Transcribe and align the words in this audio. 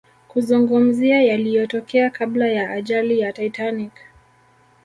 kuzungumzia 0.27 1.21
yaliyotokea 1.23 2.09
kabla 2.09 2.47
ya 2.47 2.69
ajali 2.71 3.19
ya 3.19 3.33
Titanic 3.33 3.91